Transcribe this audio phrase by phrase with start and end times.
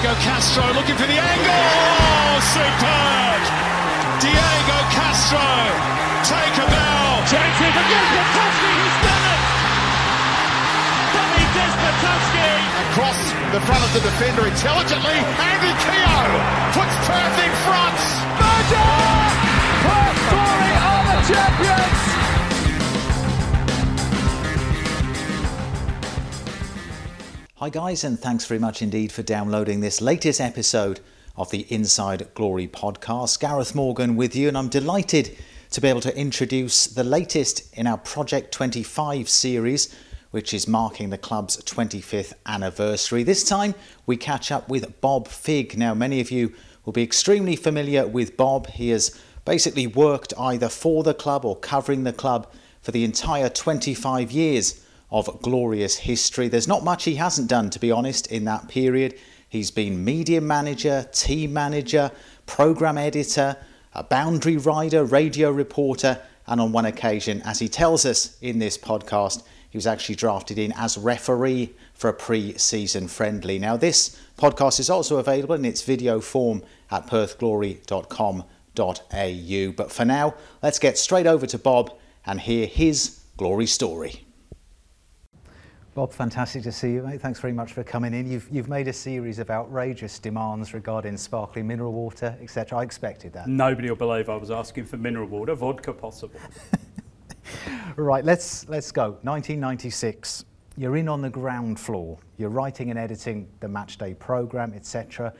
[0.00, 1.52] Diego Castro looking for the angle.
[1.52, 3.40] Oh, superb!
[4.16, 5.44] Diego Castro,
[6.24, 7.20] take a bow.
[7.28, 9.40] Chances against Potowski, who's done it!
[11.12, 12.48] Tommy Despotowski!
[12.88, 13.20] Across
[13.52, 15.20] the front of the defender intelligently.
[15.36, 16.32] Andy Keogh
[16.72, 18.00] puts Perth in front.
[18.40, 18.88] Murder!
[19.84, 21.79] Perth Glory are the champions!
[27.60, 31.00] Hi, guys, and thanks very much indeed for downloading this latest episode
[31.36, 33.38] of the Inside Glory podcast.
[33.38, 35.36] Gareth Morgan with you, and I'm delighted
[35.72, 39.94] to be able to introduce the latest in our Project 25 series,
[40.30, 43.24] which is marking the club's 25th anniversary.
[43.24, 43.74] This time
[44.06, 45.76] we catch up with Bob Figg.
[45.76, 46.54] Now, many of you
[46.86, 48.68] will be extremely familiar with Bob.
[48.68, 52.50] He has basically worked either for the club or covering the club
[52.80, 56.48] for the entire 25 years of glorious history.
[56.48, 59.18] There's not much he hasn't done, to be honest, in that period.
[59.48, 62.10] He's been media manager, team manager,
[62.46, 63.56] program editor,
[63.94, 68.78] a boundary rider, radio reporter, and on one occasion, as he tells us in this
[68.78, 73.58] podcast, he was actually drafted in as referee for a pre season friendly.
[73.58, 79.72] Now, this podcast is also available in its video form at perthglory.com.au.
[79.76, 84.24] But for now, let's get straight over to Bob and hear his glory story.
[85.92, 87.20] Bob, fantastic to see you, mate.
[87.20, 88.30] Thanks very much for coming in.
[88.30, 92.78] You've, you've made a series of outrageous demands regarding sparkling mineral water, etc.
[92.78, 93.48] I expected that.
[93.48, 96.38] Nobody will believe I was asking for mineral water, vodka possible.
[97.96, 99.18] right, let's, let's go.
[99.22, 100.44] 1996.
[100.76, 102.18] You're in on the ground floor.
[102.38, 105.34] You're writing and editing the matchday programme, etc.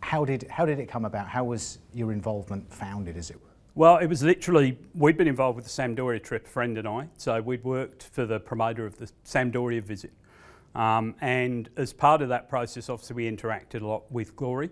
[0.00, 1.26] How did, how did it come about?
[1.26, 3.45] How was your involvement founded, as it were?
[3.76, 7.08] Well, it was literally, we'd been involved with the Sampdoria trip, a friend and I.
[7.18, 10.14] So we'd worked for the promoter of the Sampdoria visit.
[10.74, 14.70] Um, and as part of that process, obviously, we interacted a lot with Glory.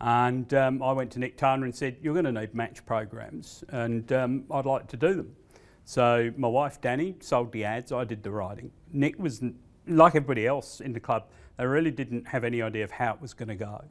[0.00, 3.62] And um, I went to Nick Tana and said, You're going to need match programs,
[3.68, 5.36] and um, I'd like to do them.
[5.84, 8.72] So my wife, Danny, sold the ads, I did the writing.
[8.92, 9.42] Nick was,
[9.86, 13.20] like everybody else in the club, they really didn't have any idea of how it
[13.20, 13.84] was going to go.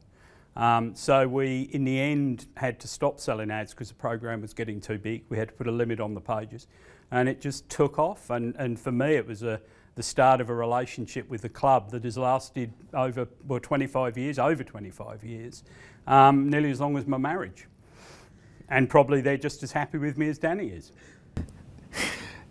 [0.56, 4.52] Um, so we, in the end, had to stop selling ads because the program was
[4.52, 5.24] getting too big.
[5.28, 6.66] We had to put a limit on the pages,
[7.10, 8.30] and it just took off.
[8.30, 9.60] And, and for me, it was a,
[9.94, 14.38] the start of a relationship with the club that has lasted over well 25 years,
[14.38, 15.62] over 25 years,
[16.06, 17.66] um, nearly as long as my marriage.
[18.68, 20.92] And probably they're just as happy with me as Danny is.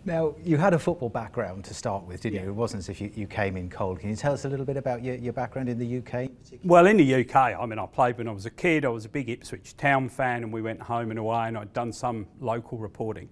[0.04, 2.44] Now, you had a football background to start with, didn't yeah.
[2.44, 2.50] you?
[2.50, 4.00] It wasn't as if you, you came in cold.
[4.00, 6.30] Can you tell us a little bit about your, your background in the UK?
[6.64, 8.86] Well, in the UK, I mean, I played when I was a kid.
[8.86, 11.74] I was a big Ipswich Town fan, and we went home and away, and I'd
[11.74, 13.28] done some local reporting.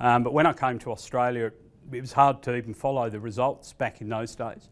[0.00, 1.52] Um, but when I came to Australia,
[1.92, 4.68] it was hard to even follow the results back in those days.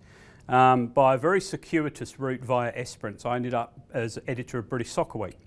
[0.48, 4.90] Um, by a very circuitous route via Esperance, I ended up as editor of British
[4.90, 5.38] Soccer Week,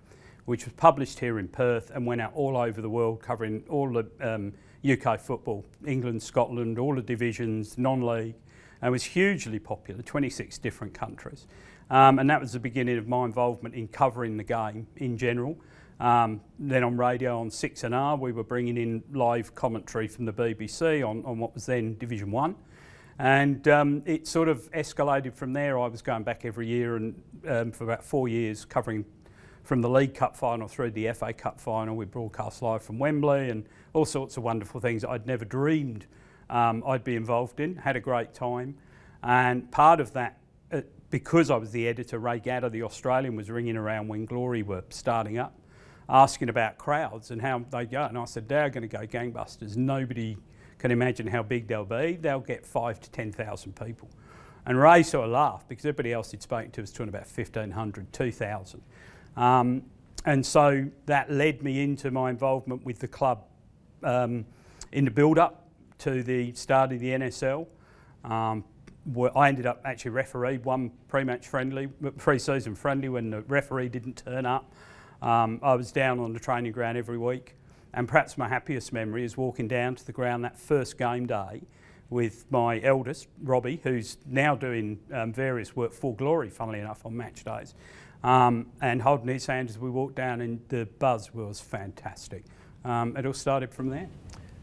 [0.49, 3.87] which was published here in Perth and went out all over the world covering all
[3.93, 4.51] the um,
[4.83, 8.33] UK football, England, Scotland, all the divisions, non-league,
[8.81, 11.45] and was hugely popular, 26 different countries.
[11.91, 15.55] Um, and that was the beginning of my involvement in covering the game in general.
[15.99, 21.07] Um, then on radio on 6NR, we were bringing in live commentary from the BBC
[21.07, 22.55] on, on what was then Division 1.
[23.19, 25.77] And um, it sort of escalated from there.
[25.77, 29.05] I was going back every year and um, for about four years covering
[29.69, 31.95] from the League Cup final through the FA Cup final.
[31.95, 36.07] We broadcast live from Wembley and all sorts of wonderful things I'd never dreamed
[36.49, 37.75] um, I'd be involved in.
[37.75, 38.75] Had a great time.
[39.21, 40.39] And part of that,
[40.71, 40.81] uh,
[41.11, 44.83] because I was the editor, Ray Gatter, the Australian, was ringing around when Glory were
[44.89, 45.53] starting up,
[46.09, 48.01] asking about crowds and how they go.
[48.05, 49.77] And I said, they're going to go gangbusters.
[49.77, 50.35] Nobody
[50.79, 52.17] can imagine how big they'll be.
[52.19, 54.09] They'll get five to 10,000 people.
[54.65, 58.11] And Ray sort of laughed because everybody else he'd spoken to was talking about 1,500,
[58.11, 58.81] 2,000.
[59.37, 59.83] Um,
[60.25, 63.43] and so that led me into my involvement with the club
[64.03, 64.45] um,
[64.91, 65.67] in the build up
[65.99, 67.67] to the start of the NSL.
[68.23, 68.63] Um,
[69.35, 74.45] I ended up actually refereed one pre-match friendly, pre-season friendly when the referee didn't turn
[74.45, 74.71] up.
[75.21, 77.55] Um, I was down on the training ground every week,
[77.93, 81.61] and perhaps my happiest memory is walking down to the ground that first game day
[82.09, 87.15] with my eldest Robbie, who's now doing um, various work for Glory, funnily enough, on
[87.15, 87.75] match days,
[88.23, 92.43] um, and holding his hand as we walked down, and the buzz was fantastic
[92.85, 94.09] um, it all started from there.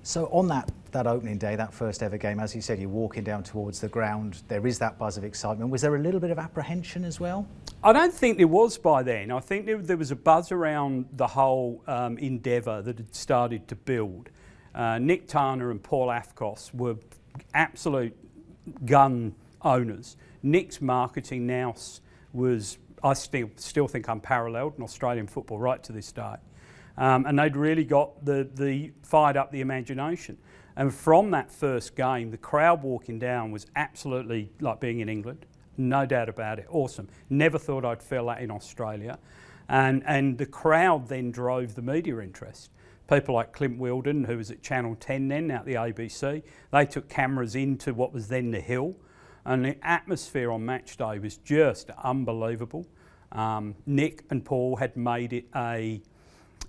[0.02, 3.24] So on that, that opening day, that first ever game, as you said, you're walking
[3.24, 5.70] down towards the ground, there is that buzz of excitement.
[5.70, 7.46] Was there a little bit of apprehension as well?
[7.82, 9.32] I don't think there was by then.
[9.32, 13.66] I think there, there was a buzz around the whole um, endeavour that had started
[13.68, 14.30] to build.
[14.74, 16.96] Uh, Nick Tana and Paul Afkos were
[17.52, 18.16] absolute
[18.84, 20.16] gun owners.
[20.42, 21.74] Nick's marketing now
[22.32, 26.36] was I still still think unparalleled in Australian football right to this day.
[26.98, 30.38] Um, and they'd really got the, the fired up the imagination.
[30.76, 35.46] And from that first game, the crowd walking down was absolutely like being in England.
[35.76, 36.66] No doubt about it.
[36.68, 37.08] Awesome.
[37.30, 39.18] Never thought I'd feel that in Australia.
[39.68, 42.70] And, and the crowd then drove the media interest.
[43.08, 46.42] People like Clint Wilden, who was at Channel 10 then, now at the ABC,
[46.72, 48.96] they took cameras into what was then the Hill.
[49.44, 52.86] And the atmosphere on match day was just unbelievable.
[53.32, 56.00] Um, Nick and Paul had made it a,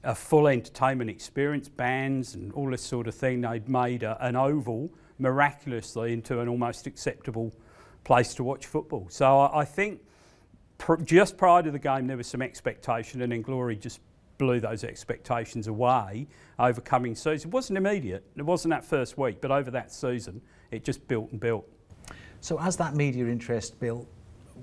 [0.03, 3.41] a full entertainment experience, bands and all this sort of thing.
[3.41, 7.53] They'd made a, an oval miraculously into an almost acceptable
[8.03, 9.07] place to watch football.
[9.09, 10.01] So I, I think
[10.77, 13.99] pr- just prior to the game, there was some expectation, and then Glory just
[14.37, 16.27] blew those expectations away
[16.59, 17.13] over coming.
[17.13, 21.31] It wasn't immediate, it wasn't that first week, but over that season, it just built
[21.31, 21.67] and built.
[22.39, 24.07] So, as that media interest built,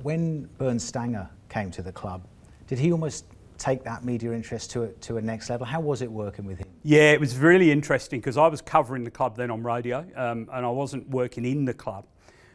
[0.02, 2.26] when Bernd Stange came to the club,
[2.66, 3.26] did he almost
[3.58, 5.64] take that media interest to a, to a next level?
[5.64, 6.66] How was it working with him?
[6.82, 10.48] Yeah, it was really interesting because I was covering the club then on radio um,
[10.52, 12.06] and I wasn't working in the club.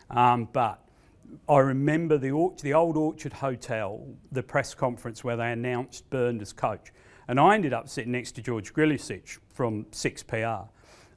[0.10, 0.84] Um, but
[1.48, 2.32] I remember the,
[2.62, 6.92] the old Orchard Hotel, the press conference where they announced Bernd as coach.
[7.28, 10.68] And I ended up sitting next to George Grljusich from 6PR.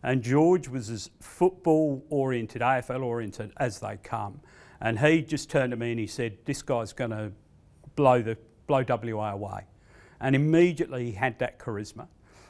[0.04, 4.40] And George was as football oriented, AFL oriented as they come.
[4.80, 7.32] And he just turned to me and he said, This guy's going to
[7.96, 8.36] blow, the,
[8.66, 9.66] blow WA away.
[10.20, 12.06] And immediately he had that charisma.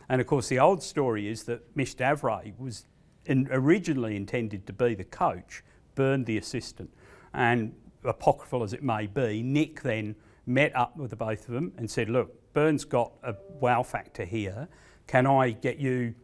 [0.08, 2.84] And of course, the old story is that Mish d'Avray was
[3.24, 5.62] in, originally intended to be the coach,
[5.94, 6.90] Bernd the assistant.
[7.32, 7.74] And
[8.04, 10.16] apocryphal as it may be, Nick then
[10.46, 14.24] met up with the both of them and said, Look, Bernd's got a wow factor
[14.24, 14.68] here.
[15.06, 16.14] Can I get you,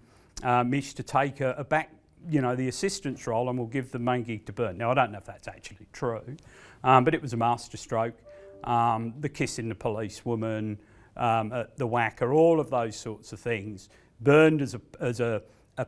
[0.42, 1.90] uh, Mish, to take a, a back,
[2.28, 4.78] you know, the assistant's role and we'll give the main gig to Bernd.
[4.78, 6.36] Now, I don't know if that's actually true,
[6.84, 8.14] um, but it was a masterstroke.
[8.64, 10.78] Um, the kissing the policewoman,
[11.16, 13.88] um, the whacker, all of those sorts of things.
[14.20, 15.42] Bernd as a, as a,
[15.76, 15.86] a,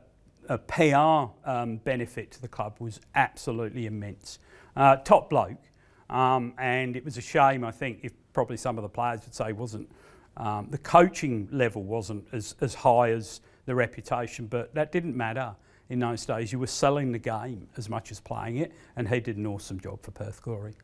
[0.49, 4.39] a PR um, benefit to the club was absolutely immense.
[4.77, 5.63] Uh, top bloke,
[6.09, 9.35] um, and it was a shame, I think, if probably some of the players would
[9.35, 9.91] say wasn't
[10.37, 15.55] um, the coaching level wasn't as, as high as the reputation, but that didn't matter
[15.89, 16.53] in those days.
[16.53, 19.81] You were selling the game as much as playing it, and he did an awesome
[19.81, 20.75] job for Perth Glory.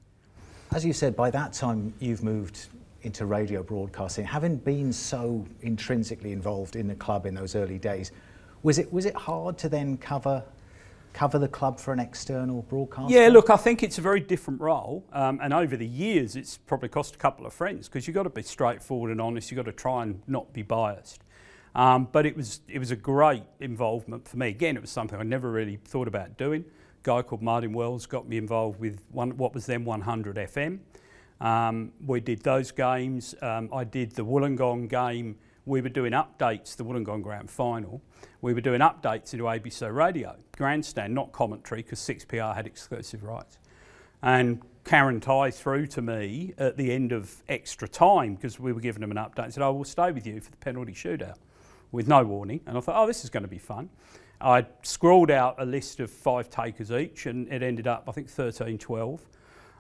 [0.73, 2.69] As you said, by that time you've moved
[3.03, 4.25] into radio broadcasting.
[4.25, 8.11] Having been so intrinsically involved in the club in those early days,
[8.63, 10.43] was it was it hard to then cover
[11.13, 13.15] cover the club for an external broadcaster?
[13.15, 16.59] Yeah, look, I think it's a very different role, um, and over the years, it's
[16.59, 19.51] probably cost a couple of friends because you've got to be straightforward and honest.
[19.51, 21.23] You've got to try and not be biased.
[21.77, 24.49] Um, but it was it was a great involvement for me.
[24.49, 26.65] Again, it was something I never really thought about doing.
[27.07, 30.81] Guy called Martin Wells got me involved with one, what was then 100 FM.
[31.41, 33.33] Um, we did those games.
[33.41, 35.37] Um, I did the Wollongong game
[35.67, 38.01] we were doing updates, the Wollongong Grand Final,
[38.41, 43.59] we were doing updates into ABC Radio, grandstand, not commentary, because 6PR had exclusive rights.
[44.23, 48.81] And Karen Tighe threw to me at the end of extra time, because we were
[48.81, 51.39] giving them an update, and said, I will stay with you for the penalty shootout,
[51.91, 52.61] with no warning.
[52.67, 53.91] And I thought, oh, this is going to be fun.
[54.41, 58.29] I scrawled out a list of five takers each, and it ended up, I think,
[58.29, 59.21] 13, 12.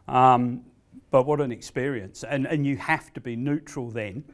[0.08, 0.62] Um,
[1.10, 2.24] but what an experience.
[2.24, 4.24] And, and you have to be neutral then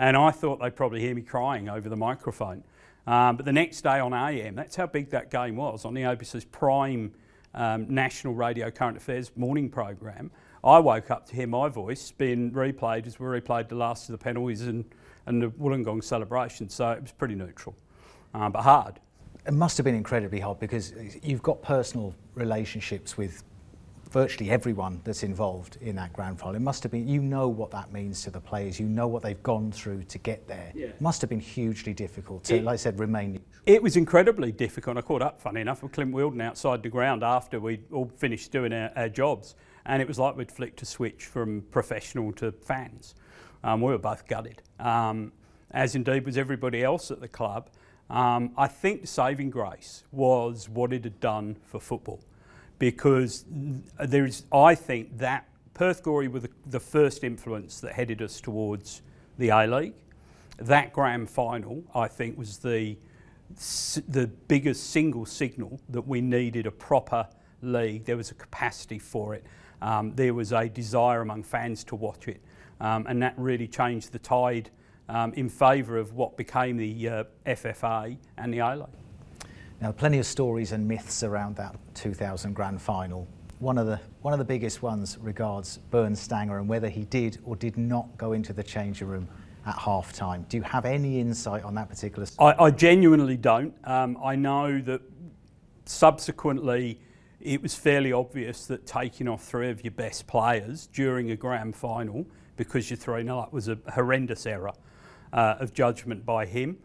[0.00, 2.64] and I thought they'd probably hear me crying over the microphone.
[3.06, 6.02] Um, but the next day on AM, that's how big that game was, on the
[6.02, 7.12] ABC's prime
[7.54, 10.30] um, national radio current affairs morning program.
[10.64, 14.12] I woke up to hear my voice being replayed as we replayed the last of
[14.12, 14.86] the penalties and,
[15.26, 16.70] and the Wollongong celebration.
[16.70, 17.76] So it was pretty neutral,
[18.32, 19.00] um, but hard.
[19.46, 20.92] It must have been incredibly hard because
[21.22, 23.42] you've got personal relationships with
[24.10, 26.56] virtually everyone that's involved in that grand final.
[26.56, 29.22] It must have been, you know what that means to the players, you know what
[29.22, 30.72] they've gone through to get there.
[30.74, 30.86] Yeah.
[30.86, 33.40] It must have been hugely difficult to, it, like I said, remain.
[33.66, 34.96] It was incredibly difficult.
[34.96, 38.50] I caught up, funny enough, with Clint Wheldon outside the ground after we all finished
[38.50, 39.54] doing our, our, jobs.
[39.86, 43.14] And it was like we'd flicked a switch from professional to fans.
[43.62, 45.32] Um, we were both gutted, um,
[45.70, 47.70] as indeed was everybody else at the club.
[48.10, 52.20] Um, I think the saving grace was what it had done for football
[52.80, 53.44] because
[53.98, 58.40] there is, I think, that Perth Glory were the, the first influence that headed us
[58.40, 59.02] towards
[59.38, 59.94] the A League.
[60.58, 62.96] That grand final, I think, was the
[64.08, 67.26] the biggest single signal that we needed a proper
[67.62, 68.04] league.
[68.04, 69.44] There was a capacity for it.
[69.82, 72.40] Um, there was a desire among fans to watch it,
[72.80, 74.70] um, and that really changed the tide
[75.10, 78.86] um, in favour of what became the uh, FFA and the A
[79.80, 83.26] Now, plenty of stories and myths around that 2000 grand final.
[83.58, 87.38] one of the one of the biggest ones regards Bernd Stange and whether he did
[87.44, 89.28] or did not go into the changing room
[89.66, 90.46] at half time.
[90.48, 92.26] Do you have any insight on that particular?
[92.38, 93.74] I, I genuinely don't.
[93.84, 95.02] Um, I know that
[95.84, 97.00] subsequently
[97.40, 101.74] it was fairly obvious that taking off three of your best players during a grand
[101.74, 102.26] final
[102.56, 104.72] because you're 3 0 up was a horrendous error
[105.32, 106.78] uh, of judgment by him.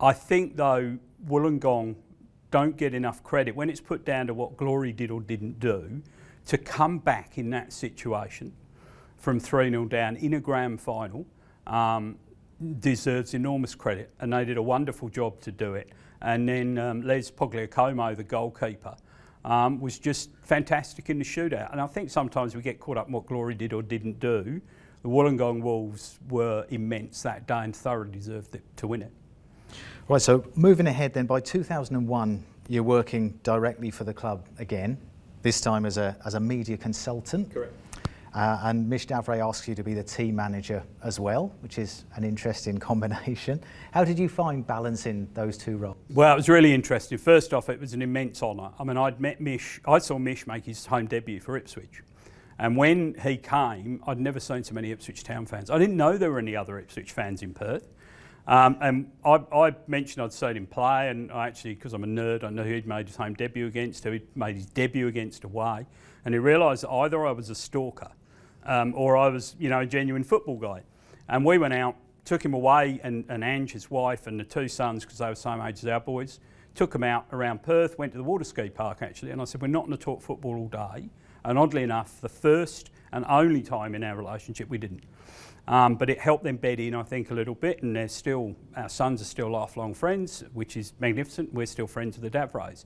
[0.00, 1.96] I think, though, Wollongong
[2.50, 6.02] don't get enough credit when it's put down to what Glory did or didn't do
[6.46, 8.52] to come back in that situation
[9.16, 11.26] from 3 0 down in a grand final.
[11.66, 12.18] Um,
[12.80, 15.90] deserves enormous credit, and they did a wonderful job to do it.
[16.20, 18.96] And then um, Les Pogliacomo, the goalkeeper,
[19.44, 21.70] um, was just fantastic in the shootout.
[21.70, 24.60] And I think sometimes we get caught up in what Glory did or didn't do.
[25.02, 29.12] The Wollongong Wolves were immense that day and thoroughly deserved it, to win it.
[30.08, 34.98] Right, so moving ahead then, by 2001, you're working directly for the club again,
[35.42, 37.52] this time as a, as a media consultant.
[37.52, 37.72] Correct.
[38.34, 42.04] Uh, and Mish d'Avray asks you to be the team manager as well, which is
[42.14, 43.60] an interesting combination.
[43.92, 45.96] How did you find balancing those two roles?
[46.10, 47.18] Well, it was really interesting.
[47.18, 48.70] First off, it was an immense honour.
[48.78, 52.02] I mean, I'd met Mish, I saw Mish make his home debut for Ipswich.
[52.58, 55.70] And when he came, I'd never seen so many Ipswich Town fans.
[55.70, 57.88] I didn't know there were any other Ipswich fans in Perth.
[58.48, 62.06] Um, and I, I, mentioned I'd seen him play, and I actually, because I'm a
[62.06, 65.06] nerd, I knew who he'd made his home debut against, who he'd made his debut
[65.06, 65.86] against away.
[66.24, 68.10] And he realised either I was a stalker
[68.64, 70.82] um, or I was, you know, a genuine football guy.
[71.28, 74.66] And we went out, took him away, and, and Ange, his wife, and the two
[74.66, 76.40] sons, because they were the same age as our boys,
[76.74, 79.60] took him out around Perth, went to the water ski park actually, and I said,
[79.60, 81.10] We're not going to talk football all day.
[81.48, 85.02] And oddly enough, the first and only time in our relationship we didn't.
[85.66, 88.54] Um, but it helped them bed in, I think, a little bit, and they're still,
[88.76, 91.52] our sons are still lifelong friends, which is magnificent.
[91.54, 92.84] We're still friends with the d'Avrays.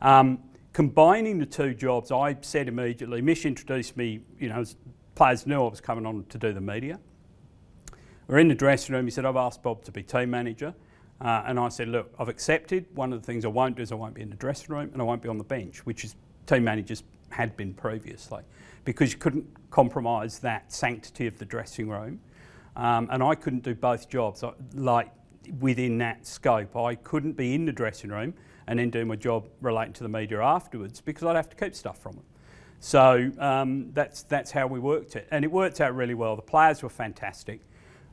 [0.00, 0.38] Um,
[0.72, 4.64] combining the two jobs, I said immediately, Mish introduced me, you know,
[5.16, 7.00] players knew I was coming on to do the media.
[8.28, 10.74] We're in the dressing room, he said, I've asked Bob to be team manager.
[11.20, 12.86] Uh, and I said, look, I've accepted.
[12.94, 14.90] One of the things I won't do is I won't be in the dressing room
[14.92, 16.14] and I won't be on the bench, which is
[16.46, 18.42] team managers had been previously,
[18.84, 22.20] because you couldn't compromise that sanctity of the dressing room.
[22.76, 25.10] Um, and I couldn't do both jobs like
[25.60, 26.76] within that scope.
[26.76, 28.34] I couldn't be in the dressing room
[28.66, 31.74] and then do my job relating to the media afterwards because I'd have to keep
[31.74, 32.24] stuff from them.
[32.80, 35.26] So um, that's, that's how we worked it.
[35.30, 36.36] And it worked out really well.
[36.36, 37.60] The players were fantastic,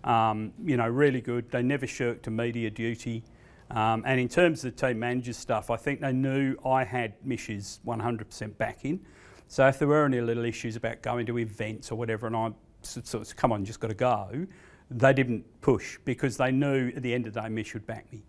[0.04, 1.52] um, you know, really good.
[1.52, 3.24] They never shirked a media duty.
[3.72, 7.14] Um, and in terms of the team manager stuff, I think they knew I had
[7.24, 9.00] Mish's 100% backing.
[9.48, 12.52] So if there were any little issues about going to events or whatever, and I
[12.82, 14.46] sort of, come on, just got to go,
[14.90, 18.12] they didn't push because they knew at the end of the day Mish would back
[18.12, 18.24] me.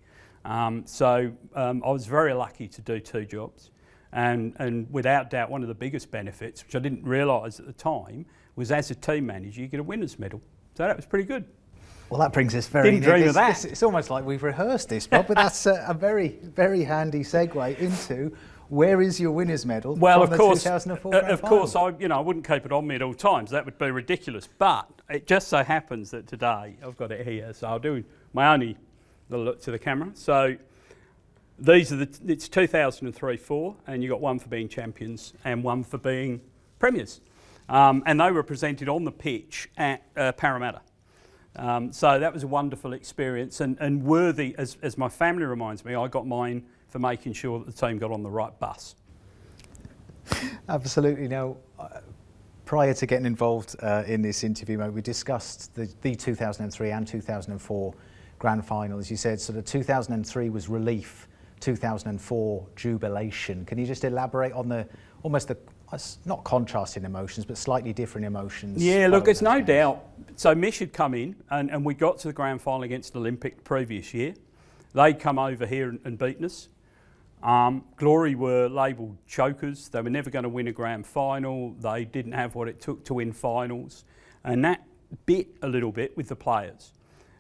[0.44, 3.70] Um, so um, I was very lucky to do two jobs.
[4.12, 7.72] And, and without doubt, one of the biggest benefits, which I didn't realise at the
[7.72, 10.40] time, was as a team manager, you get a winner's medal.
[10.76, 11.44] So that was pretty good.
[12.10, 12.90] Well, that brings us very.
[12.90, 13.50] Didn't dream it's, of that.
[13.50, 17.20] It's, it's, almost like we've rehearsed this, Bob, but that's a, a, very, very handy
[17.20, 18.36] segue into
[18.68, 19.94] where is your winners' medal?
[19.94, 20.80] Well, of course, uh,
[21.28, 23.50] of course, I you know I wouldn't keep it on me at all times.
[23.50, 24.48] That would be ridiculous.
[24.58, 28.52] But it just so happens that today I've got it here, so I'll do my
[28.52, 28.76] only
[29.28, 30.10] little look to the camera.
[30.14, 30.56] So
[31.58, 35.98] these are the it's 2003-4, and you got one for being champions and one for
[35.98, 36.40] being
[36.78, 37.20] premiers,
[37.68, 40.80] um, and they were presented on the pitch at uh, Parramatta.
[41.56, 45.84] Um, so that was a wonderful experience and, and worthy, as, as my family reminds
[45.84, 48.96] me, I got mine for making sure that the team got on the right bus.
[50.68, 51.28] Absolutely.
[51.28, 52.00] Now, uh,
[52.64, 57.06] prior to getting involved uh, in this interview, mate, we discussed the, the 2003 and
[57.06, 57.94] 2004
[58.38, 58.98] grand final.
[58.98, 61.28] As you said, sort of 2003 was relief,
[61.60, 63.64] 2004 jubilation.
[63.64, 64.86] Can you just elaborate on the
[65.22, 65.56] almost the
[66.24, 68.82] not contrasting emotions, but slightly different emotions.
[68.82, 69.66] Yeah, look, it's no games.
[69.68, 70.04] doubt.
[70.36, 73.56] So Mish had come in, and, and we got to the grand final against Olympic
[73.56, 74.34] the previous year.
[74.94, 76.68] They'd come over here and, and beaten us.
[77.42, 79.88] Um, Glory were labelled chokers.
[79.88, 81.74] They were never going to win a grand final.
[81.74, 84.04] They didn't have what it took to win finals.
[84.44, 84.82] And that
[85.26, 86.92] bit a little bit with the players.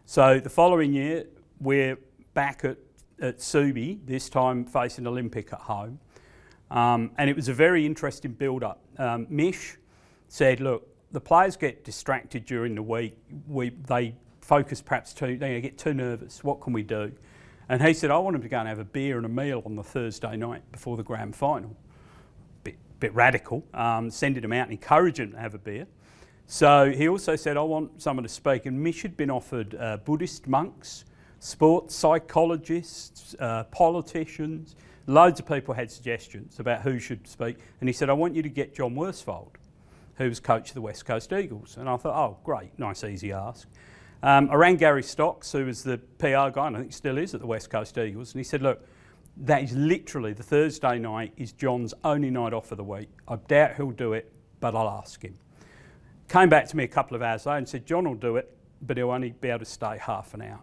[0.04, 1.24] So the following year,
[1.58, 1.96] we're
[2.34, 2.76] back at,
[3.20, 5.98] at Subi, this time facing Olympic at home.
[6.74, 8.80] Um, and it was a very interesting build up.
[8.98, 9.76] Um, Mish
[10.28, 13.16] said, Look, the players get distracted during the week.
[13.46, 16.42] We, they focus perhaps too, they get too nervous.
[16.42, 17.12] What can we do?
[17.68, 19.62] And he said, I want them to go and have a beer and a meal
[19.64, 21.74] on the Thursday night before the grand final.
[22.64, 25.86] Bit, bit radical, um, sending them out and encouraging them to have a beer.
[26.46, 28.66] So he also said, I want someone to speak.
[28.66, 31.04] And Mish had been offered uh, Buddhist monks
[31.38, 34.76] sports psychologists, uh, politicians,
[35.06, 37.58] loads of people had suggestions about who should speak.
[37.80, 39.56] And he said, I want you to get John Worsfold,
[40.16, 41.76] who was coach of the West Coast Eagles.
[41.76, 43.68] And I thought, oh, great, nice, easy ask.
[44.22, 47.34] Um, I rang Gary Stocks, who was the PR guy, and I think still is
[47.34, 48.86] at the West Coast Eagles, and he said, look,
[49.36, 53.10] that is literally the Thursday night is John's only night off of the week.
[53.28, 55.34] I doubt he'll do it, but I'll ask him.
[56.28, 58.56] Came back to me a couple of hours later and said, John will do it,
[58.80, 60.60] but he'll only be able to stay half an hour.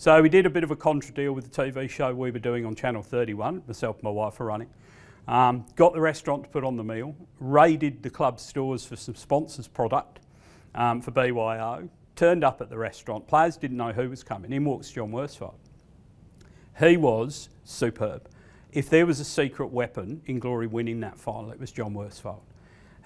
[0.00, 2.38] So we did a bit of a contra deal with the TV show we were
[2.38, 4.70] doing on Channel 31, myself and my wife were running.
[5.28, 9.14] Um, got the restaurant to put on the meal, raided the club stores for some
[9.14, 10.20] sponsors product
[10.74, 13.28] um, for BYO, turned up at the restaurant.
[13.28, 14.54] Players didn't know who was coming.
[14.54, 15.58] In walks John Worsfold.
[16.78, 18.26] He was superb.
[18.72, 22.40] If there was a secret weapon in Glory winning that final, it was John Worsfold.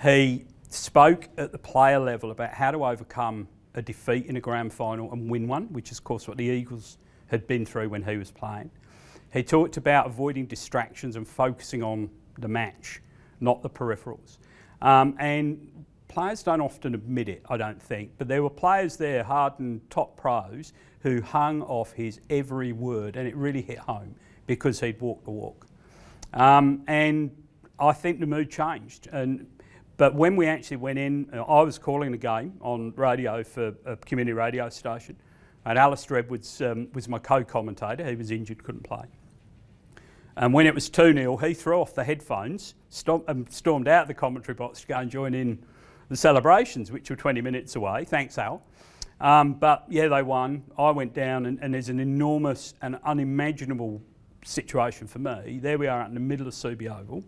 [0.01, 4.73] He spoke at the player level about how to overcome a defeat in a grand
[4.73, 8.03] final and win one, which is, of course, what the Eagles had been through when
[8.03, 8.71] he was playing.
[9.33, 13.01] He talked about avoiding distractions and focusing on the match,
[13.41, 14.39] not the peripherals.
[14.81, 19.25] Um, and players don't often admit it, I don't think, but there were players there,
[19.25, 24.15] hardened top pros, who hung off his every word, and it really hit home
[24.47, 25.67] because he'd walked the walk.
[26.33, 27.31] Um, and
[27.79, 29.09] I think the mood changed.
[29.13, 29.47] And
[29.97, 33.75] but when we actually went in, uh, I was calling the game on radio for
[33.85, 35.17] a community radio station,
[35.65, 38.05] and Alistair Edwards um, was my co-commentator.
[38.09, 39.05] He was injured, couldn't play.
[40.37, 42.75] And when it was 2 0, he threw off the headphones,
[43.07, 45.65] and um, stormed out of the commentary box to go and join in
[46.09, 48.05] the celebrations, which were 20 minutes away.
[48.05, 48.63] Thanks, Al.
[49.21, 50.65] Um, but yeah, they won.
[50.77, 54.03] I went down, and, and there's an enormous and unimaginable
[54.45, 55.61] situation for me.
[55.63, 57.23] There we are out in the middle of Subi Oval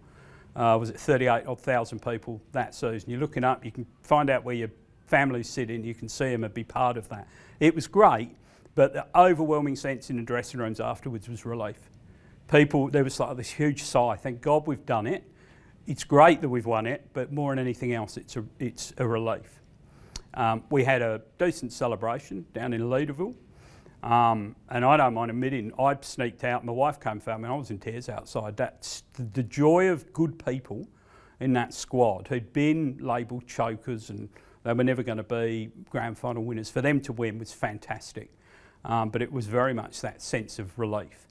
[0.56, 3.10] uh, was it 38 odd thousand people that season.
[3.10, 4.70] You're looking up, you can find out where your
[5.06, 7.28] family's sitting, you can see them and be part of that.
[7.60, 8.30] It was great,
[8.74, 11.78] but the overwhelming sense in the dressing rooms afterwards was relief.
[12.48, 15.24] People, there was like this huge sigh, thank God we've done it.
[15.86, 19.06] It's great that we've won it, but more than anything else, it's a, it's a
[19.06, 19.60] relief.
[20.34, 23.34] Um, we had a decent celebration down in Leederville.
[24.06, 26.64] Um, and I don't mind admitting, I sneaked out.
[26.64, 27.48] My wife came for me.
[27.48, 28.56] I was in tears outside.
[28.56, 30.86] That's the, joy of good people
[31.40, 34.28] in that squad who'd been labelled chokers and
[34.62, 36.70] they were never going to be grand final winners.
[36.70, 38.30] For them to win was fantastic.
[38.84, 41.26] Um, but it was very much that sense of relief.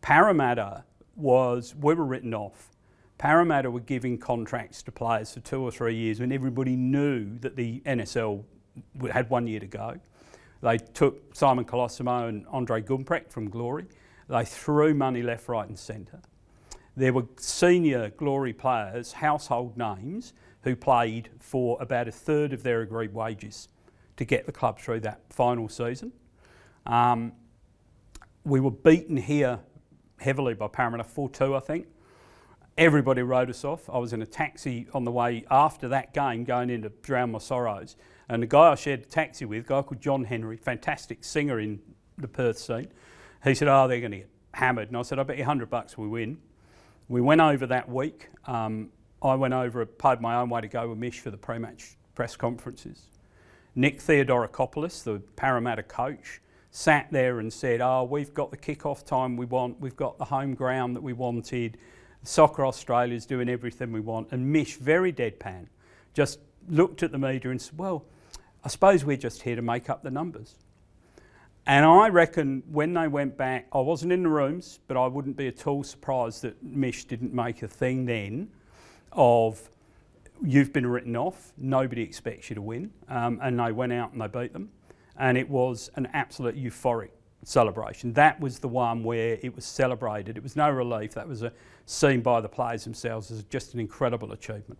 [0.00, 0.82] Parramatta
[1.14, 2.70] was, we were written off.
[3.18, 7.54] Parramatta were giving contracts to players for two or three years when everybody knew that
[7.54, 8.42] the NSL
[9.12, 10.00] had one year to go.
[10.60, 13.86] They took Simon Colosimo and Andre Gumprecht from Glory.
[14.28, 16.20] They threw money left, right, and centre.
[16.96, 22.80] There were senior Glory players, household names, who played for about a third of their
[22.80, 23.68] agreed wages
[24.16, 26.12] to get the club through that final season.
[26.86, 27.32] Um,
[28.44, 29.60] we were beaten here
[30.18, 31.86] heavily by Parramatta 4 2, I think.
[32.76, 33.88] Everybody wrote us off.
[33.90, 37.32] I was in a taxi on the way after that game going in to drown
[37.32, 37.96] my sorrows.
[38.28, 41.58] And the guy I shared a taxi with, a guy called John Henry, fantastic singer
[41.58, 41.80] in
[42.18, 42.88] the Perth scene,
[43.44, 44.88] he said, Oh, they're going to get hammered.
[44.88, 46.38] And I said, I bet you 100 bucks we win.
[47.08, 48.28] We went over that week.
[48.46, 48.90] Um,
[49.22, 51.96] I went over, paid my own way to go with Mish for the pre match
[52.14, 53.06] press conferences.
[53.74, 59.36] Nick Theodorakopoulos, the Parramatta coach, sat there and said, Oh, we've got the kick-off time
[59.36, 61.78] we want, we've got the home ground that we wanted,
[62.22, 64.28] Soccer Australia's doing everything we want.
[64.32, 65.66] And Mish, very deadpan,
[66.12, 68.04] just looked at the media and said, Well,
[68.68, 70.54] I suppose we're just here to make up the numbers.
[71.66, 75.38] And I reckon when they went back, I wasn't in the rooms, but I wouldn't
[75.38, 78.50] be at all surprised that Mish didn't make a thing then
[79.10, 79.70] of
[80.44, 82.90] you've been written off, nobody expects you to win.
[83.08, 84.68] Um, and they went out and they beat them.
[85.16, 87.12] And it was an absolute euphoric
[87.44, 88.12] celebration.
[88.12, 90.36] That was the one where it was celebrated.
[90.36, 91.14] It was no relief.
[91.14, 91.54] That was a,
[91.86, 94.78] seen by the players themselves as just an incredible achievement.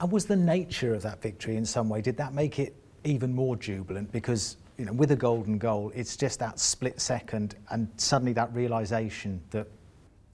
[0.00, 3.34] And was the nature of that victory in some way, did that make it even
[3.34, 7.88] more jubilant because you know with a golden goal it's just that split second and
[7.96, 9.66] suddenly that realization that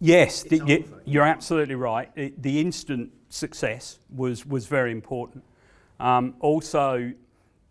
[0.00, 2.10] yes the, you, are absolutely right.
[2.16, 5.44] It, the instant success was was very important.
[5.98, 7.12] Um, also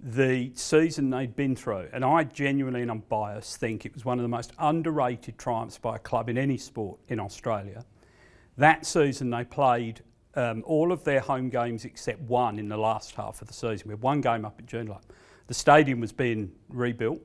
[0.02, 4.18] the season they'd been through and I genuinely and I'm biased think it was one
[4.18, 7.84] of the most underrated triumphs by a club in any sport in Australia.
[8.58, 10.02] That season they played
[10.40, 13.90] um, all of their home games except one in the last half of the season.
[13.90, 15.02] We had one game up at Joondalup.
[15.48, 17.20] The stadium was being rebuilt,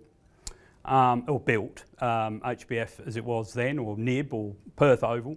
[0.84, 5.36] um, or built, um, HBF as it was then, or NIB, or Perth Oval.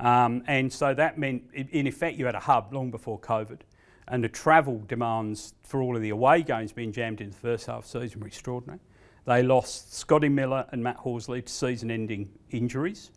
[0.00, 3.60] Um, and so that meant, in effect, you had a hub long before COVID.
[4.08, 7.66] And the travel demands for all of the away games being jammed in the first
[7.66, 8.80] half season were extraordinary.
[9.26, 13.10] They lost Scotty Miller and Matt Horsley to season ending injuries.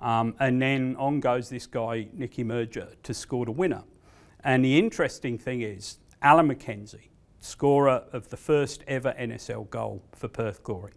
[0.00, 3.82] Um, and then on goes this guy, Nicky Mrdja, to score the winner.
[4.44, 7.08] And the interesting thing is, Alan McKenzie,
[7.40, 10.92] scorer of the first ever NSL goal for Perth Glory.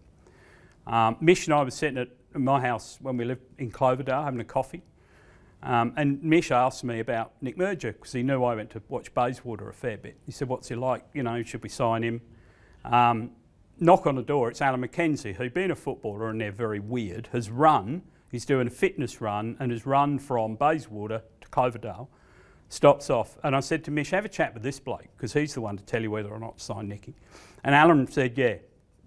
[0.86, 4.40] Um, Mish and I were sitting at my house when we lived in Cloverdale having
[4.40, 4.84] a coffee.
[5.64, 9.14] Um, and Mish asked me about Nick Mrdja because he knew I went to watch
[9.14, 10.18] Bayswater a fair bit.
[10.26, 11.06] He said, What's he like?
[11.14, 12.22] You know, should we sign him?
[12.84, 13.32] Um,
[13.80, 17.30] knock on the door, it's Alan McKenzie, who, being a footballer and they're very weird,
[17.32, 22.10] has run, he's doing a fitness run and has run from Bayswater to Cloverdale
[22.72, 23.38] stops off.
[23.44, 25.78] And I said to Mish, have a chat with this bloke, because he's the one
[25.78, 27.13] to tell you whether or not to sign Nicky.
[27.63, 28.56] And Alan said, yeah,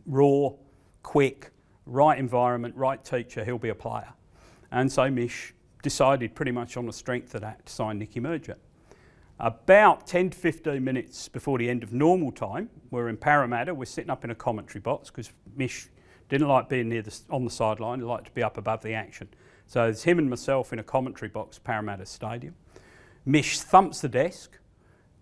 [0.07, 0.51] raw,
[1.03, 1.51] quick,
[1.87, 4.13] right environment, right teacher, he'll be a player.
[4.71, 8.57] And so Mish decided pretty much on the strength of that to sign Nicky Mrdja.
[9.41, 13.85] About 10 to 15 minutes before the end of normal time, we're in Parramatta, we're
[13.87, 15.89] sitting up in a commentary box because Mish
[16.35, 18.93] didn't like being near the, on the sideline, he liked to be up above the
[18.93, 19.29] action.
[19.67, 22.55] So it's him and myself in a commentary box, Parramatta Stadium.
[23.25, 24.59] Mish thumps the desk,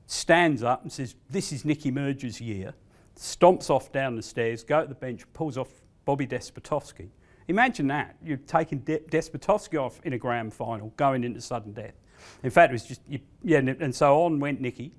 [0.07, 2.75] stands up and says, This is Nicky Mrdja's year,
[3.17, 5.69] stomps off down the stairs, go to the bench, pulls off
[6.05, 7.09] Bobby Despotovski.
[7.49, 8.17] Imagine that.
[8.25, 11.95] You're taking De- Despotovski off in a grand final, going into sudden death.
[12.43, 14.93] In fact, it was just, you, yeah, and so on went Nicky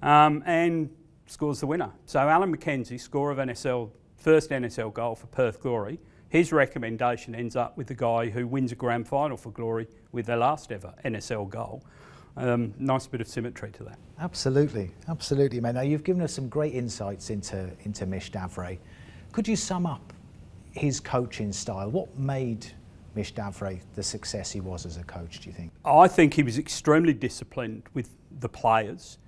[0.00, 0.90] um, and
[1.26, 1.90] scores the winner.
[2.06, 3.90] So Alan McKenzie, scorer of NSL,
[4.22, 8.72] first NSL goal for Perth Glory, his recommendation ends up with the guy who wins
[8.72, 11.82] a grand final for Glory with their last ever NSL goal.
[12.36, 13.98] Um, nice bit of symmetry to that.
[14.18, 15.74] Absolutely, absolutely, man.
[15.74, 18.78] Now you've given us some great insights into into Mish d'Avray.
[19.32, 20.12] Could you sum up
[20.70, 21.90] his coaching style?
[21.90, 22.64] What made
[23.14, 25.40] Mish d'Avray the success he was as a coach?
[25.40, 25.72] Do you think?
[25.84, 28.08] I think he was extremely disciplined with
[28.40, 29.18] the players.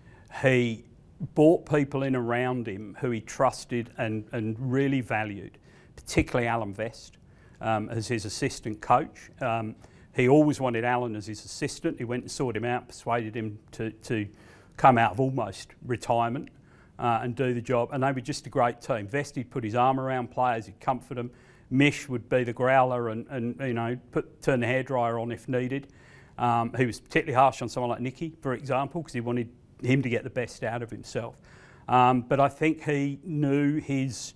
[0.40, 0.84] He
[1.34, 5.58] brought people in around him who he trusted and, and really valued,
[5.96, 7.16] particularly Alan Vest
[7.60, 9.30] um, as his assistant coach.
[9.40, 9.74] Um,
[10.14, 11.98] he always wanted Alan as his assistant.
[11.98, 14.28] He went and sought him out, persuaded him to, to
[14.76, 16.48] come out of almost retirement
[16.98, 17.90] uh, and do the job.
[17.92, 19.06] And they were just a great team.
[19.06, 21.30] Vesty put his arm around players, he'd comfort them.
[21.70, 25.48] Mish would be the growler and, and you know put, turn the hairdryer on if
[25.48, 25.88] needed.
[26.38, 29.48] Um, he was particularly harsh on someone like Nicky, for example, because he wanted
[29.82, 31.40] him to get the best out of himself.
[31.88, 34.34] Um, but I think he knew his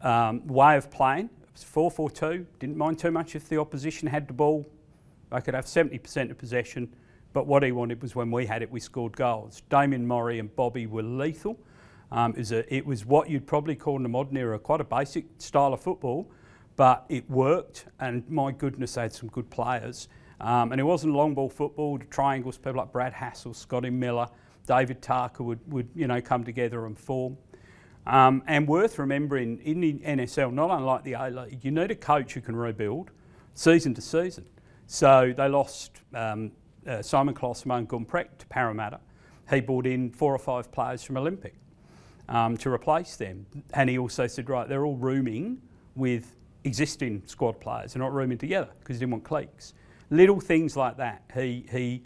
[0.00, 1.26] um, way of playing.
[1.26, 4.66] It was 4 4 2, didn't mind too much if the opposition had the ball
[5.32, 6.92] I could have 70% of possession,
[7.32, 9.62] but what he wanted was when we had it, we scored goals.
[9.70, 11.58] Damian Mori and Bobby were lethal.
[12.10, 14.82] Um, it, was a, it was what you'd probably call in the modern era quite
[14.82, 16.30] a basic style of football,
[16.76, 20.08] but it worked, and my goodness, they had some good players.
[20.40, 24.28] Um, and it wasn't long ball football, the triangles, people like Brad Hassel, Scotty Miller,
[24.66, 27.36] David Tarka would, would you know, come together and form.
[28.06, 31.94] Um, and worth remembering in the NSL, not unlike the A League, you need a
[31.94, 33.10] coach who can rebuild
[33.54, 34.44] season to season.
[34.86, 36.52] So they lost um,
[36.86, 39.00] uh, Simon Colosimo and Gumprecht to Parramatta.
[39.50, 41.54] He brought in four or five players from Olympic
[42.28, 43.46] um, to replace them.
[43.74, 45.60] And he also said, right, they're all rooming
[45.94, 47.92] with existing squad players.
[47.92, 49.74] They're not rooming together because he didn't want cliques.
[50.10, 51.22] Little things like that.
[51.34, 52.02] He, he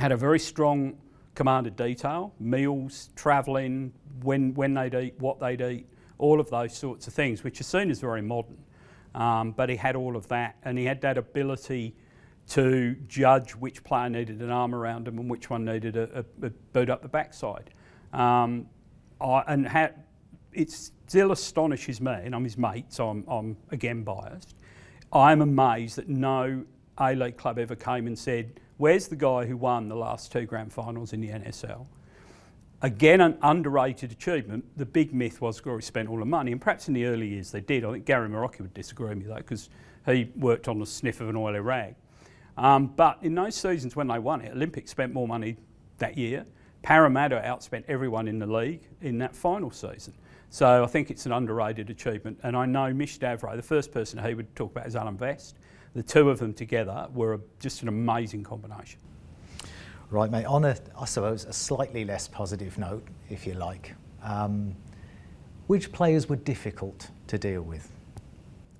[0.00, 0.96] had a very strong
[1.34, 3.92] command of detail, meals, travelling,
[4.22, 5.86] when, when they'd eat, what they'd eat,
[6.18, 8.58] all of those sorts of things, which are seen as very modern.
[9.14, 11.94] Um, but he had all of that, and he had that ability
[12.48, 16.46] to judge which player needed an arm around him and which one needed a, a,
[16.46, 17.70] a boot up the backside.
[18.12, 18.66] Um,
[19.20, 19.92] I, and ha-
[20.52, 24.54] it still astonishes me, and I'm his mate, so I'm, I'm again biased.
[25.12, 26.64] I'm amazed that no
[26.98, 30.46] A League club ever came and said, Where's the guy who won the last two
[30.46, 31.86] grand finals in the NSL?
[32.82, 34.64] Again, an underrated achievement.
[34.76, 37.50] The big myth was Glory spent all the money, and perhaps in the early years
[37.52, 37.84] they did.
[37.84, 39.70] I think Gary Marocchi would disagree with me though, because
[40.06, 41.94] he worked on the sniff of an oily rag.
[42.56, 45.56] Um, but in those seasons when they won it, Olympic spent more money
[45.98, 46.44] that year.
[46.82, 50.12] Parramatta outspent everyone in the league in that final season.
[50.50, 52.38] So I think it's an underrated achievement.
[52.42, 55.56] And I know Mish d'Avray, the first person he would talk about is Alan Vest.
[55.94, 59.00] The two of them together were just an amazing combination.
[60.10, 60.44] Right, mate.
[60.44, 64.76] On a, I suppose, a slightly less positive note, if you like, um,
[65.66, 67.90] which players were difficult to deal with?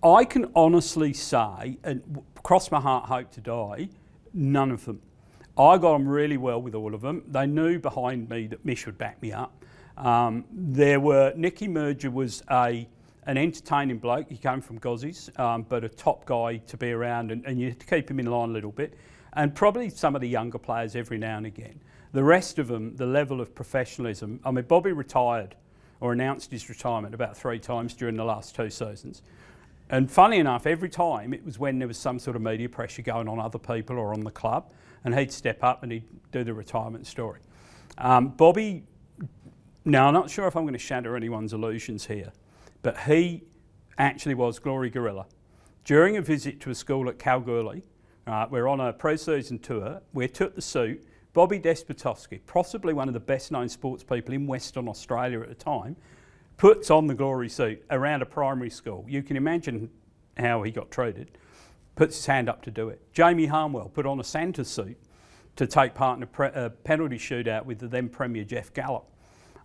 [0.03, 3.89] I can honestly say, and cross my heart, hope to die,
[4.35, 5.01] none of them.
[5.57, 7.23] I got on really well with all of them.
[7.29, 9.65] They knew behind me that Mish would back me up.
[9.97, 12.89] Um, there were Nicky Mrdja was a
[13.27, 14.29] an entertaining bloke.
[14.29, 17.69] He came from Gozzies, um, but a top guy to be around, and, and you
[17.69, 18.95] had to keep him in line a little bit
[19.35, 21.81] and probably some of the younger players every now and again.
[22.13, 24.41] The rest of them, the level of professionalism.
[24.45, 25.57] I mean, Bobby retired,
[26.01, 29.23] or announced his retirement about three times during the last two seasons.
[29.91, 33.03] And funny enough, every time it was when there was some sort of media pressure
[33.03, 34.71] going on other people or on the club,
[35.05, 37.41] and he'd step up and he'd do the retirement story.
[37.99, 38.85] Um, Bobby,
[39.85, 42.33] now I'm not sure if I'm going to shatter anyone's illusions here,
[42.85, 43.43] but he
[43.97, 45.27] actually was Glory Gorilla.
[45.85, 47.83] During a visit to a school at Kalgoorlie,
[48.27, 50.03] uh, we're on a pre-season tour.
[50.13, 51.03] We took the suit.
[51.33, 55.97] Bobby Despotovski, possibly one of the best-known sports people in Western Australia at the time,
[56.59, 59.05] puts on the glory suit around a primary school.
[59.09, 59.91] You can imagine
[60.37, 61.39] how he got treated.
[61.97, 63.01] Puts his hand up to do it.
[63.13, 64.99] Jamie Harnwell put on a Santa suit
[65.57, 66.51] to take part in a pre-
[66.85, 69.09] penalty shootout with the then Premier Geoff Gallop.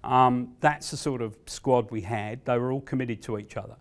[0.03, 2.45] Um, that's the sort of squad we had.
[2.45, 3.75] They were all committed to each other.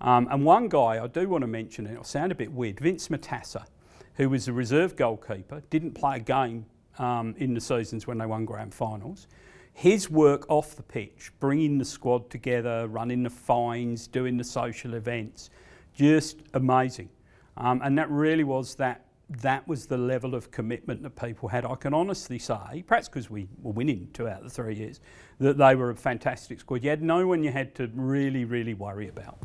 [0.00, 2.80] Um, and one guy I do want to mention, and it'll sound a bit weird,
[2.80, 3.66] Vince Matassa,
[4.14, 6.66] who was a reserve goalkeeper, didn't play a game
[6.98, 9.26] um, in the seasons when they won grand finals.
[9.72, 14.94] His work off the pitch, bringing the squad together, running the fines, doing the social
[14.94, 15.50] events,
[15.94, 17.08] just amazing.
[17.56, 21.64] Um, and that really was that that was the level of commitment that people had.
[21.64, 25.00] I can honestly say, perhaps because we were winning two out of the three years,
[25.38, 26.82] that they were a fantastic squad.
[26.82, 29.38] You had no one you had to really, really worry about.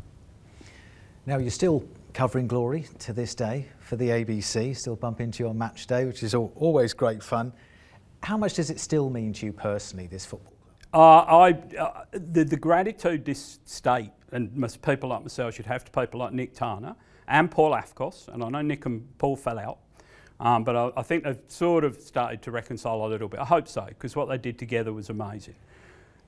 [1.26, 5.54] Now, you're still covering glory to this day for the ABC, still bump into your
[5.54, 7.52] match day, which is always great fun.
[8.22, 10.52] How much does it still mean to you personally, this football?
[10.94, 14.50] Uh, I, uh, the, the gratitude this state and
[14.82, 16.96] people like myself should have to people like Nick Tana
[17.28, 19.78] and Paul Afkos, and I know Nick and Paul fell out,
[20.40, 23.40] um, but I, I, think they've sort of started to reconcile a little bit.
[23.40, 25.54] I hope so, because what they did together was amazing.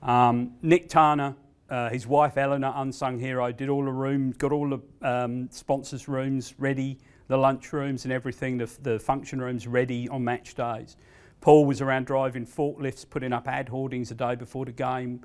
[0.01, 1.35] Um, Nick Tana
[1.69, 6.07] uh, his wife Eleanor, unsung hero, did all the rooms, got all the um, sponsors'
[6.07, 10.95] rooms ready, the lunch rooms and everything, the, the function rooms ready on match days.
[11.41, 15.21] Paul was around driving forklifts, putting up ad hoardings a day before the game.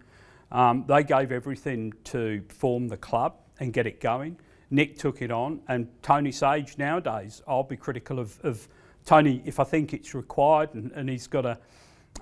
[0.51, 4.37] Um, they gave everything to form the club and get it going.
[4.73, 8.67] Nick took it on, and Tony Sage nowadays, I'll be critical of, of
[9.05, 11.59] Tony if I think it's required, and, and he's got a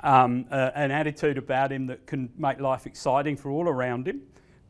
[0.03, 4.23] um, uh, an attitude about him that can make life exciting for all around him.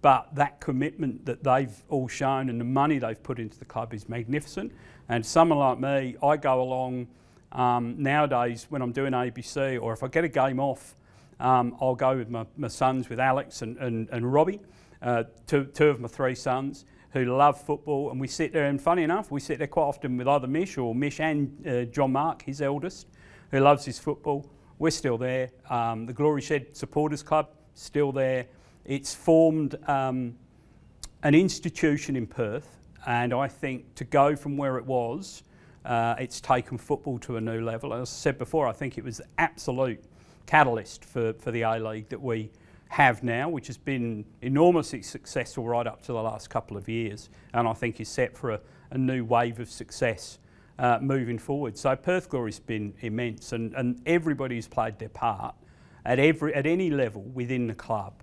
[0.02, 3.92] But that commitment that they've all shown and the money they've put into the club
[3.92, 4.72] is magnificent.
[5.08, 7.08] And someone like me, I go along
[7.52, 10.94] um, nowadays when I'm doing ABC or if I get a game off,
[11.38, 14.60] um, I'll go with my, my, sons, with Alex and, and, and Robbie,
[15.02, 18.10] uh, two, two of my three sons who love football.
[18.10, 20.78] And we sit there, and funny enough, we sit there quite often with either Mish
[20.78, 23.06] or Mish and uh, John Mark, his eldest,
[23.50, 24.48] who loves his football
[24.80, 25.50] we're still there.
[25.68, 28.46] Um, the Glory Shed Supporters Club, still there.
[28.86, 30.34] It's formed um,
[31.22, 35.42] an institution in Perth, and I think to go from where it was,
[35.84, 37.92] uh, it's taken football to a new level.
[37.92, 40.02] As I said before, I think it was the absolute
[40.46, 42.50] catalyst for, for the A League that we
[42.90, 47.30] have now, which has been enormously successful right up to the last couple of years,
[47.54, 50.40] and I think is set for a, a new wave of success
[50.76, 51.78] uh, moving forward.
[51.78, 55.54] So Perth Glory's been immense, and, and everybody's played their part
[56.04, 58.14] at every at any level within the club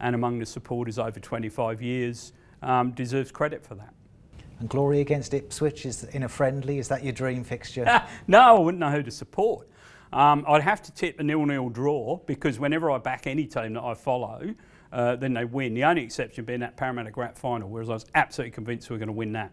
[0.00, 3.94] and among the supporters over 25 years um, deserves credit for that.
[4.58, 6.78] And Glory against Ipswich is in a friendly.
[6.78, 8.02] Is that your dream fixture?
[8.26, 9.68] no, I wouldn't know who to support.
[10.12, 13.82] Um, I'd have to tip a nil-nil draw because whenever I back any team that
[13.82, 14.54] I follow,
[14.92, 15.74] uh, then they win.
[15.74, 18.98] The only exception being that Parramatta Grat final, whereas I was absolutely convinced we were
[18.98, 19.52] going to win that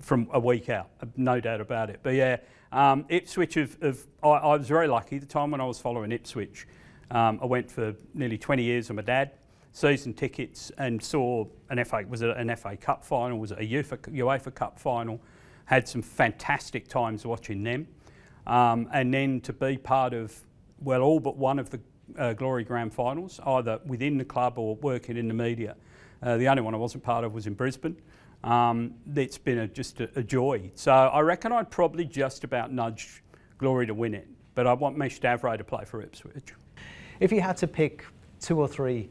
[0.00, 2.00] from a week out, no doubt about it.
[2.02, 2.38] But yeah,
[2.72, 5.18] um, Ipswich have, have I, I, was very lucky.
[5.18, 6.66] The time when I was following Ipswich,
[7.10, 9.32] um, I went for nearly 20 years with my dad,
[9.72, 13.62] season tickets, and saw an FA was it an FA Cup final, was it a
[13.62, 15.20] UEFA, UEFA Cup final.
[15.66, 17.86] Had some fantastic times watching them,
[18.46, 20.34] um, and then to be part of
[20.80, 21.80] well, all but one of the
[22.18, 25.76] uh, Glory Grand Finals, either within the club or working in the media.
[26.22, 27.96] Uh, the only one I wasn't part of was in Brisbane.
[28.42, 30.70] Um, it's been a, just a, a, joy.
[30.74, 33.22] So I reckon I'd probably just about nudge
[33.56, 36.52] Glory to win it, but I want Mish d'Avray to play for Ipswich.
[37.20, 38.04] If you had to pick
[38.40, 39.08] two or three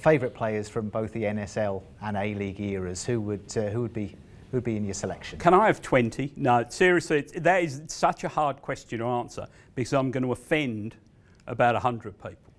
[0.00, 3.92] favourite players from both the NSL and A League eras, who would uh, who would
[3.92, 4.16] be
[4.52, 5.40] who would be in your selection?
[5.40, 6.34] Can I have 20?
[6.36, 10.94] No, seriously, that is such a hard question to answer because I'm going to offend
[11.48, 12.52] about 100 people.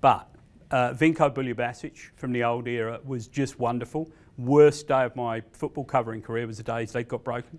[0.00, 0.28] But
[0.72, 5.84] uh, Vinko Buljubasic from the old era was just wonderful worst day of my football
[5.84, 7.58] covering career was the day leg got broken.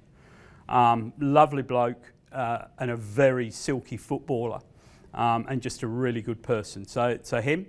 [0.69, 4.59] Um, lovely bloke uh, and a very silky footballer
[5.13, 6.85] um, and just a really good person.
[6.85, 7.67] So, so him,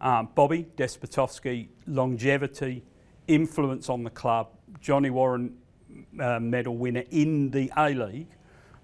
[0.00, 2.84] um, Bobby Despotovski, longevity,
[3.26, 4.48] influence on the club,
[4.80, 5.56] Johnny Warren
[6.20, 8.28] uh, medal winner in the A League.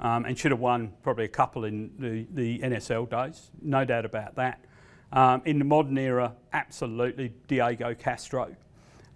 [0.01, 4.05] Um, and should have won probably a couple in the, the NSL days, no doubt
[4.05, 4.65] about that.
[5.13, 8.57] Um, in the modern era, absolutely Diego Castro.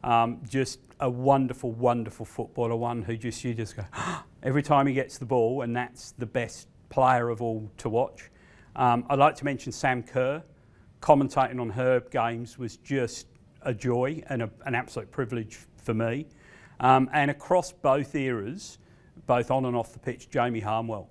[0.04, 3.84] Um, just a wonderful, wonderful footballer, one who just you just go
[4.44, 8.30] every time he gets the ball, and that's the best player of all to watch.
[8.76, 10.42] Um, I'd like to mention Sam Kerr.
[11.00, 13.26] Commentating on her games was just
[13.62, 16.26] a joy and a, an absolute privilege for me.
[16.80, 18.78] Um, and across both eras,
[19.26, 21.10] both on and off the pitch, Jamie Harnwell.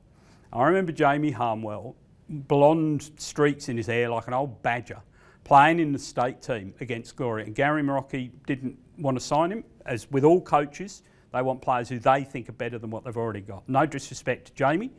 [0.53, 1.95] I remember Jamie Harnwell,
[2.29, 5.01] blonde streaks in his hair like an old badger,
[5.43, 7.43] playing in the state team against Glory.
[7.43, 11.03] And Gary Marocchi didn't want to sign him, as with all coaches,
[11.33, 13.67] they want players who they think are better than what they've already got.
[13.67, 14.91] No disrespect to Jamie,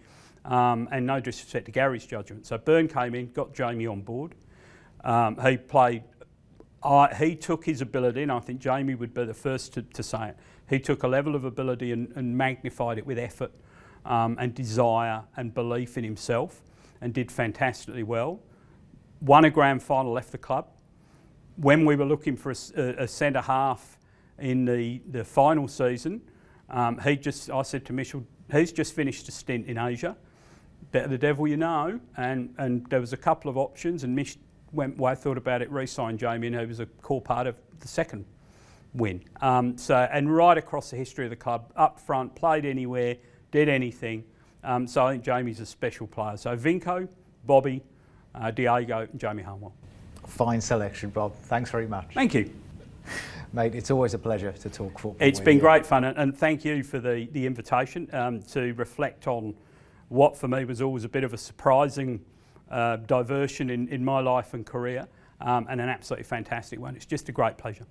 [0.45, 2.47] um, and no disrespect to Gary's judgment.
[2.47, 4.35] So Bernd came in, got Jamie on board.
[5.03, 6.03] Um, he played.
[6.83, 10.03] Uh, he took his ability, and I think Jamie would be the first to, to
[10.03, 10.37] say it.
[10.69, 13.53] He took a level of ability and, and magnified it with effort
[14.05, 16.63] um, and desire and belief in himself,
[17.01, 18.41] and did fantastically well.
[19.21, 20.69] Won a grand final, left the club.
[21.57, 23.99] When we were looking for a, a, a centre half
[24.39, 26.21] in the, the final season,
[26.71, 30.17] um, he just I said to Mitchell, he's just finished a stint in Asia
[30.93, 32.01] better the devil you know.
[32.17, 34.37] And, and there was a couple of options, and Mish
[34.73, 37.89] went away, thought about it, re-signed Jamie, and he was a core part of the
[37.89, 38.25] second
[38.95, 39.23] win.
[39.41, 43.17] Um, so, and right across the history of the club, up front, played anywhere,
[43.51, 44.25] did anything.
[44.65, 46.37] Um, so I think Jamie's a special player.
[46.37, 47.09] So Vinco,
[47.47, 47.83] Bobby,
[48.35, 49.75] uh, Diego, and Jamie Harnwell.
[50.27, 51.35] Fine selection, Bob.
[51.45, 52.13] Thanks very much.
[52.13, 52.53] Thank you.
[53.53, 55.17] Mate, it's always a pleasure to talk football.
[55.27, 55.63] It's been you.
[55.63, 59.55] great fun, and, and, thank you for the, the invitation um, to reflect on
[60.09, 62.23] what for me was always a bit of a surprising
[62.71, 65.07] uh, diversion in, in my life and career,
[65.41, 66.97] um, and an absolutely fantastic one.
[66.97, 67.87] It's just a great pleasure.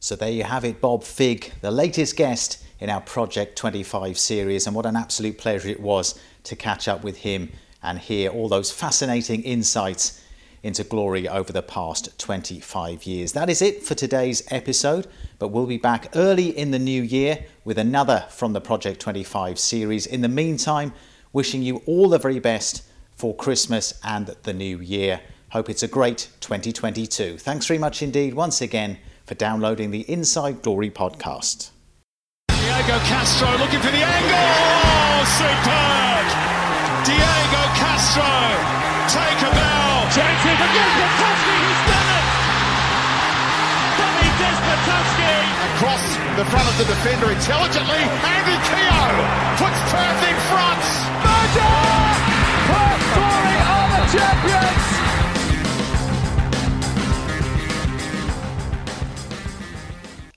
[0.00, 4.66] So there you have it, Bob Fig, the latest guest in our Project 25 series,
[4.66, 7.50] and what an absolute pleasure it was to catch up with him
[7.82, 10.20] and hear all those fascinating insights
[10.62, 13.32] into glory over the past 25 years.
[13.32, 15.06] That is it for today's episode,
[15.38, 19.58] but we'll be back early in the new year with another from the Project 25
[19.58, 20.06] series.
[20.06, 20.92] In the meantime,
[21.32, 25.20] wishing you all the very best for Christmas and the new year.
[25.50, 27.36] Hope it's a great 2022.
[27.38, 31.70] Thanks very much indeed once again for downloading the Inside Glory podcast.
[32.48, 34.32] Diego Castro looking for the angle.
[34.32, 36.24] Oh, superb!
[37.04, 38.32] Diego Castro,
[39.12, 40.08] take a bow.
[40.08, 42.26] Chances against Patowski, he's done it!
[43.96, 45.34] Bobby Despotovski!
[45.76, 46.04] Across
[46.36, 49.20] the front of the defender intelligently, Andy Keogh
[49.60, 50.82] puts Perth in front.
[51.22, 51.81] Virgil!